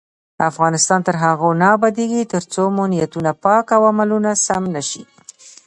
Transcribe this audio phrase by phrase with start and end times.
[0.49, 5.03] افغانستان تر هغو نه ابادیږي، ترڅو مو نیتونه پاک او عملونه سم نشي.